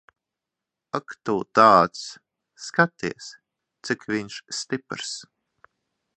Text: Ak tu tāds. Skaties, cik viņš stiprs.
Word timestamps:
Ak 0.99 1.11
tu 1.29 1.35
tāds. 1.59 2.01
Skaties, 2.69 3.29
cik 3.89 4.09
viņš 4.15 4.41
stiprs. 4.63 5.15